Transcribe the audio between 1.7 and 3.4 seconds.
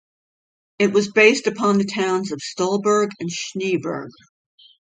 the towns of Stollberg and